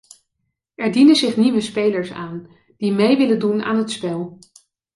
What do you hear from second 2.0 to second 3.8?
aan, die mee willen doen aan